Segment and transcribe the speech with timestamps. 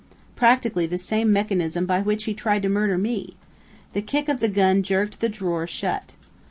[0.35, 3.35] Practically the same mechanism by which he tried to murder me....
[3.93, 6.13] The kick of the gun jerked the drawer shut.